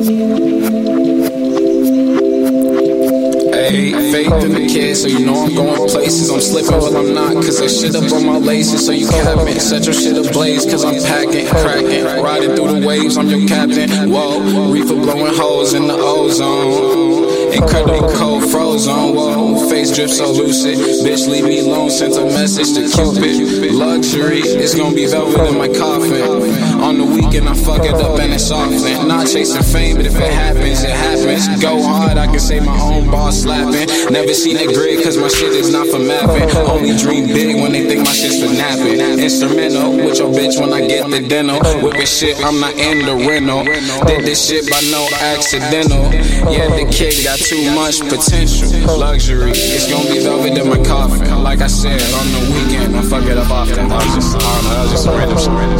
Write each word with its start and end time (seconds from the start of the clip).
Faith 3.75 4.45
in 4.45 4.52
the 4.52 4.66
kid, 4.68 4.95
so 4.96 5.09
you 5.09 5.27
know 5.27 5.46
I'm 5.46 5.54
going 5.54 5.88
places. 5.88 6.30
I'm 6.30 6.40
slipping, 6.40 6.79
well 6.79 6.96
I'm 6.96 7.12
not, 7.12 7.34
cause 7.34 7.61
I 7.61 7.66
shit 7.66 7.96
up 7.96 8.12
on 8.12 8.25
my 8.25 8.39
laces. 8.39 8.86
So 8.86 8.93
you 8.93 9.08
haven't 9.08 9.61
set 9.61 9.84
your 9.84 9.95
shit 9.95 10.16
ablaze, 10.16 10.64
cause 10.64 10.84
I'm 10.84 11.02
packing, 11.02 11.48
cracking, 11.48 12.04
riding 12.22 12.54
through 12.54 12.80
the 12.80 12.86
waves. 12.86 13.16
I'm 13.16 13.26
your 13.26 13.48
captain. 13.48 13.90
Whoa, 14.11 14.71
reefer 14.71 14.95
blowing 14.95 15.34
holes 15.34 15.75
in 15.75 15.89
the 15.89 15.95
ozone. 15.95 17.52
Incredible 17.52 18.08
cold 18.14 18.50
frozen, 18.50 19.14
whoa. 19.14 19.68
Face 19.68 19.94
drip 19.94 20.11
so 20.11 20.30
lucid. 20.30 20.77
Bitch, 21.07 21.29
leave 21.29 21.44
me 21.44 21.61
alone. 21.61 21.91
Sent 21.91 22.14
a 22.14 22.25
message 22.25 22.75
to 22.75 22.82
Cupid. 22.91 23.72
Luxury, 23.72 24.41
it's 24.41 24.75
gonna 24.75 24.94
be 24.94 25.07
velvet 25.07 25.49
in 25.49 25.58
my 25.58 25.68
coffin. 25.68 26.22
On 26.82 26.99
the 26.99 27.04
weekend, 27.04 27.49
I 27.49 27.54
fuck 27.54 27.85
it 27.85 27.94
up 27.94 28.18
and 28.21 28.32
it's 28.32 28.50
often. 28.50 29.08
Not 29.08 29.27
chasing 29.27 29.63
fame, 29.63 29.96
but 29.96 30.07
if 30.07 30.14
it 30.14 30.32
happens. 31.34 31.62
Go 31.62 31.82
hard, 31.82 32.19
I 32.19 32.27
can 32.27 32.41
say 32.41 32.61
my 32.61 32.78
own 32.80 33.11
boss 33.11 33.42
slapping. 33.42 33.88
Never 34.12 34.34
seen 34.34 34.56
a 34.56 34.66
grid, 34.72 35.02
cause 35.02 35.16
my 35.16 35.28
shit 35.28 35.52
is 35.52 35.72
not 35.72 35.86
for 35.88 35.98
mapping. 35.98 36.48
Only 36.66 36.97
dream 36.97 37.27
big 37.27 37.56
when 37.56 37.72
they 37.72 37.86
think 37.86 38.05
my 38.05 38.12
shit's 38.12 38.42
for 38.42 38.52
napping. 38.52 39.00
Instrumental 39.00 39.97
with 39.97 40.19
your 40.19 40.30
bitch 40.30 40.60
when 40.60 40.72
I 40.72 40.86
get 40.86 41.10
the 41.10 41.20
dental. 41.27 41.60
Whipping 41.83 42.06
shit, 42.06 42.38
I'm 42.44 42.60
not 42.60 42.74
in 42.74 43.06
the 43.06 43.16
rental. 43.27 43.64
Did 44.06 44.24
this 44.24 44.47
shit 44.47 44.70
by 44.70 44.80
no 44.91 45.08
accidental. 45.20 46.12
Yeah, 46.50 46.69
the 46.69 46.86
kid 46.91 47.24
got 47.24 47.38
too 47.38 47.74
much 47.74 48.00
potential. 48.00 48.69
Luxury, 48.98 49.50
it's 49.50 49.91
gonna 49.91 50.10
be 50.10 50.20
velvet 50.20 50.58
in 50.58 50.69
my 50.69 50.78
coffin. 50.84 51.42
Like 51.42 51.60
I 51.60 51.69
said, 51.69 52.00
on 52.00 52.26
the 52.32 52.41
weekend, 52.54 52.96
I 52.96 53.02
fuck 53.02 53.24
it 53.24 53.38
up 53.38 53.50
often. 53.50 53.91
I 53.91 53.96
was 53.96 54.14
just, 54.14 54.36
I 54.36 54.41
don't 54.41 54.64
know, 54.64 54.82
was 54.82 54.91
just 54.92 55.04
some 55.04 55.16
random, 55.16 55.38
some 55.38 55.56
random 55.56 55.78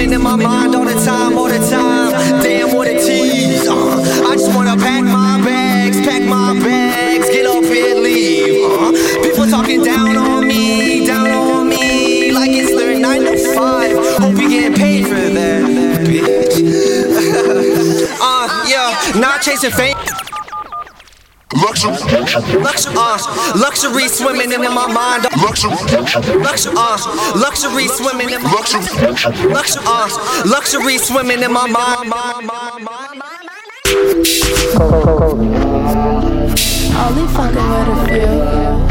in 0.00 0.22
my 0.22 0.36
mind 0.36 0.74
all 0.74 0.84
the 0.84 0.94
time, 1.04 1.38
all 1.38 1.48
the 1.48 1.58
time. 1.70 2.12
Damn, 2.42 2.74
what 2.74 2.86
a 2.86 2.92
tease. 2.92 3.66
Uh, 3.66 4.26
I 4.26 4.34
just 4.34 4.54
wanna 4.54 4.76
pack 4.76 5.02
my 5.04 5.40
bags, 5.44 6.00
pack 6.00 6.22
my 6.22 6.52
bags, 6.60 7.28
get 7.28 7.46
off 7.46 7.64
here, 7.64 7.94
leave. 7.94 8.62
Uh, 8.64 8.92
people 9.22 9.46
talking 9.46 9.82
down 9.82 10.16
on 10.16 10.46
me, 10.46 11.06
down 11.06 11.30
on 11.30 11.68
me, 11.68 12.32
like 12.32 12.50
it's 12.50 12.74
their 12.74 12.98
nine 12.98 13.22
to 13.22 13.54
five. 13.54 13.96
Hope 14.18 14.38
you 14.40 14.48
getting 14.48 14.74
paid 14.74 15.06
for 15.06 15.14
that, 15.14 15.64
bitch. 16.06 16.56
uh, 18.20 18.64
yeah, 18.68 19.20
not 19.20 19.40
chasing 19.42 19.70
fame. 19.70 20.15
Luxury, 21.54 21.92
Luxury, 22.60 22.94
uh, 22.96 23.54
luxury 23.56 24.08
swimming 24.08 24.52
in 24.52 24.60
my 24.62 24.92
mind. 24.92 25.26
luxury, 25.40 25.70
Luxury, 26.42 26.74
uh, 26.76 26.98
luxury 27.36 27.86
swimming 27.86 28.30
in 28.30 28.42
my 28.42 28.50
mind 28.50 28.56
luxury, 28.56 29.52
luxury, 29.52 29.82
uh, 29.86 30.42
luxury 30.44 30.98
swimming 30.98 31.42
in 31.42 31.52
my 31.52 31.68
mind. 31.68 32.12
Only 36.98 37.26
fucking 37.32 37.70
with 37.70 37.88
a 37.88 38.80
few. 38.80 38.85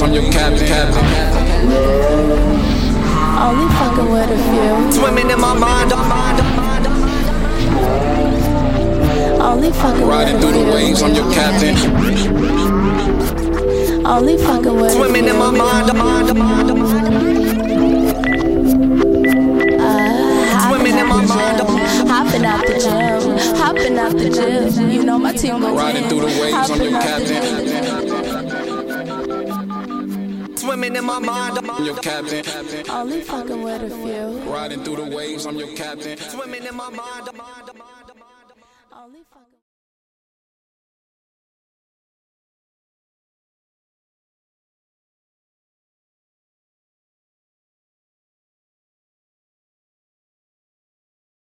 With 0.00 0.12
through 0.12 0.18
a 0.18 0.22
the 0.22 0.30
few. 0.30 0.40
waves, 0.40 0.62
I'm 0.62 0.64
your 0.64 0.64
captain. 0.64 0.66
captain. 0.68 1.50
Only 3.42 3.68
fucking 3.74 4.08
with 4.10 4.30
a 4.30 4.38
few. 4.48 4.92
Swimming 4.92 5.30
in 5.30 5.40
my 5.40 5.54
mind. 5.54 5.92
Only 9.40 9.70
fucking 9.72 10.06
with 10.06 10.10
a 10.10 10.10
few. 10.10 10.10
Riding 10.10 10.40
through 10.40 10.52
the 10.52 10.64
waves, 10.72 11.02
I'm 11.02 11.14
your 11.14 11.32
captain. 11.32 11.76
Only 14.06 14.36
fucking 14.38 14.74
with 14.74 14.84
a 14.84 14.90
few. 14.90 14.98
Swimming 15.04 15.26
in 15.28 15.36
my 15.38 15.50
mind. 15.50 15.90
Uh, 19.80 20.68
Swimming 20.68 20.98
in 20.98 21.06
my 21.08 21.24
mind. 21.24 21.60
Hopping 22.08 22.44
out 22.44 22.66
the 22.66 22.74
gym, 22.78 23.56
hopping 23.56 23.98
out 23.98 24.12
the 24.12 24.28
gym. 24.30 24.90
You 24.90 25.04
know 25.04 25.18
my 25.18 25.32
team 25.32 25.60
gon' 25.60 25.76
Riding 25.76 26.08
through 26.08 26.20
the 26.20 26.26
waves, 26.26 26.70
I'm 26.70 26.82
your 26.82 27.00
captain. 27.00 27.99
Gym. 30.70 30.80
Swimming 30.80 30.96
in 30.96 31.04
my 31.04 31.18
mind. 31.18 31.58
I'm 31.58 31.84
your 31.84 31.96
captain. 31.96 32.44
Only 32.90 33.20
fucking 33.22 33.62
with 33.62 33.82
a 33.82 33.90
few. 33.90 34.50
Riding 34.50 34.84
through 34.84 34.96
the 34.96 35.16
waves, 35.16 35.46
I'm 35.46 35.56
your 35.56 35.74
captain. 35.74 36.16
Swimming 36.18 36.64
in 36.64 36.76
my 36.76 36.90
mind. 36.90 37.30
Only 38.92 39.20
fucking. 39.32 39.59